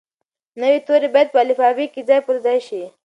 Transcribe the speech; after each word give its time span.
نوي 0.61 0.79
توري 0.87 1.07
باید 1.13 1.29
په 1.33 1.39
الفبې 1.43 1.85
کې 1.93 2.01
ځای 2.09 2.19
پر 2.27 2.35
ځای 2.45 2.59
شي. 2.67 2.83